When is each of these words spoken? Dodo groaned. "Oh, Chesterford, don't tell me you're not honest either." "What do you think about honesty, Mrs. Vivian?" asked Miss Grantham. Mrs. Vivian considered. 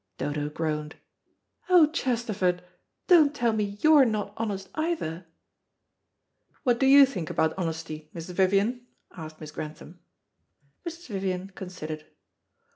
Dodo 0.17 0.49
groaned. 0.49 0.95
"Oh, 1.69 1.85
Chesterford, 1.91 2.63
don't 3.05 3.35
tell 3.35 3.53
me 3.53 3.77
you're 3.81 4.03
not 4.03 4.33
honest 4.35 4.67
either." 4.73 5.27
"What 6.63 6.79
do 6.79 6.87
you 6.87 7.05
think 7.05 7.29
about 7.29 7.53
honesty, 7.55 8.09
Mrs. 8.15 8.33
Vivian?" 8.33 8.87
asked 9.11 9.39
Miss 9.39 9.51
Grantham. 9.51 9.99
Mrs. 10.87 11.07
Vivian 11.09 11.49
considered. 11.51 12.05